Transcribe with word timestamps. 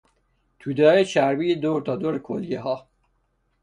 تودههای 0.59 1.05
چربی 1.05 1.55
دور 1.55 1.81
تا 1.81 1.95
دور 1.95 2.19
کلیهها 2.19 2.87